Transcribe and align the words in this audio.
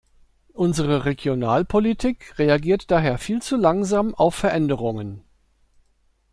Unsere 0.53 1.05
Regionalpolitik 1.05 2.33
reagiert 2.39 2.89
daher 2.89 3.19
viel 3.19 3.39
zu 3.39 3.55
langsam 3.55 4.15
auf 4.15 4.33
Veränderungen. 4.33 5.21